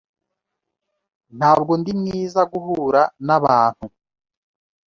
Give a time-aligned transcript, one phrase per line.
[1.37, 3.85] Ntabwo ndi mwiza guhura nabantu.